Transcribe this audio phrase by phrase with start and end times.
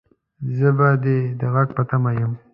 [0.57, 2.31] زه به دې د غږ په تمه يم